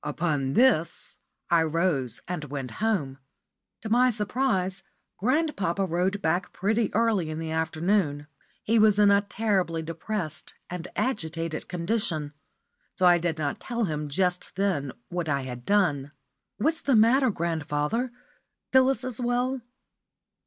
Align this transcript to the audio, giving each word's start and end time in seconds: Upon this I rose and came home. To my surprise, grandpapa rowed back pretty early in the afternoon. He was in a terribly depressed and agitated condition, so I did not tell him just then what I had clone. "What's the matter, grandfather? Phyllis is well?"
Upon 0.03 0.53
this 0.53 1.19
I 1.51 1.61
rose 1.61 2.21
and 2.27 2.49
came 2.49 2.69
home. 2.69 3.19
To 3.83 3.89
my 3.89 4.09
surprise, 4.09 4.81
grandpapa 5.19 5.85
rowed 5.85 6.23
back 6.23 6.51
pretty 6.53 6.91
early 6.95 7.29
in 7.29 7.37
the 7.37 7.51
afternoon. 7.51 8.25
He 8.63 8.79
was 8.79 8.97
in 8.97 9.11
a 9.11 9.21
terribly 9.21 9.83
depressed 9.83 10.55
and 10.71 10.87
agitated 10.95 11.67
condition, 11.69 12.33
so 12.97 13.05
I 13.05 13.19
did 13.19 13.37
not 13.37 13.59
tell 13.59 13.83
him 13.83 14.09
just 14.09 14.55
then 14.55 14.91
what 15.09 15.29
I 15.29 15.41
had 15.41 15.67
clone. 15.67 16.13
"What's 16.57 16.81
the 16.81 16.95
matter, 16.95 17.29
grandfather? 17.29 18.11
Phyllis 18.73 19.03
is 19.03 19.21
well?" 19.21 19.61